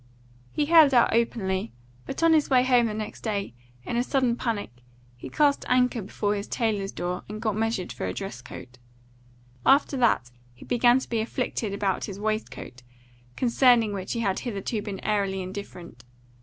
He 0.51 0.65
held 0.65 0.95
out 0.95 1.13
openly, 1.13 1.71
but 2.07 2.23
on 2.23 2.33
his 2.33 2.49
way 2.49 2.63
home 2.63 2.87
the 2.87 2.93
next 2.95 3.21
day, 3.21 3.53
in 3.83 3.97
a 3.97 4.03
sudden 4.03 4.35
panic, 4.35 4.71
he 5.15 5.29
cast 5.29 5.63
anchor 5.69 6.01
before 6.01 6.33
his 6.33 6.47
tailor's 6.47 6.91
door 6.91 7.21
and 7.29 7.39
got 7.39 7.55
measured 7.55 7.93
for 7.93 8.07
a 8.07 8.11
dress 8.15 8.41
coat. 8.41 8.79
After 9.63 9.97
that 9.97 10.31
he 10.55 10.65
began 10.65 10.97
to 10.97 11.07
be 11.07 11.19
afflicted 11.21 11.71
about 11.71 12.05
his 12.05 12.19
waist 12.19 12.49
coat, 12.49 12.81
concerning 13.35 13.93
which 13.93 14.13
he 14.13 14.21
had 14.21 14.39
hitherto 14.39 14.81
been 14.81 14.99
airily 15.05 15.43
indifferent. 15.43 16.03